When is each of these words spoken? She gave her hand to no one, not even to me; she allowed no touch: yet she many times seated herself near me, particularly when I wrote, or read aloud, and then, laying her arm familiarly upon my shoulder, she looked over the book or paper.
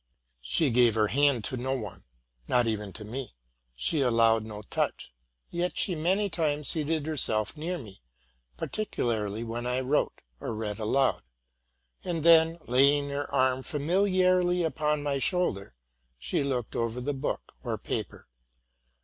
She 0.41 0.71
gave 0.71 0.95
her 0.95 1.09
hand 1.09 1.43
to 1.43 1.57
no 1.57 1.73
one, 1.73 2.05
not 2.47 2.65
even 2.65 2.91
to 2.93 3.05
me; 3.05 3.35
she 3.77 4.01
allowed 4.01 4.45
no 4.47 4.63
touch: 4.63 5.13
yet 5.51 5.77
she 5.77 5.93
many 5.93 6.27
times 6.27 6.69
seated 6.69 7.05
herself 7.05 7.55
near 7.55 7.77
me, 7.77 8.01
particularly 8.57 9.43
when 9.43 9.67
I 9.67 9.81
wrote, 9.81 10.21
or 10.39 10.55
read 10.55 10.79
aloud, 10.79 11.21
and 12.03 12.23
then, 12.23 12.57
laying 12.65 13.09
her 13.09 13.31
arm 13.31 13.61
familiarly 13.61 14.63
upon 14.63 15.03
my 15.03 15.19
shoulder, 15.19 15.75
she 16.17 16.41
looked 16.41 16.75
over 16.75 16.99
the 16.99 17.13
book 17.13 17.53
or 17.63 17.77
paper. 17.77 18.27